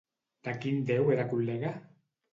De 0.47 0.55
quin 0.63 0.79
déu 0.89 1.13
era 1.17 1.27
col·lega? 1.35 1.79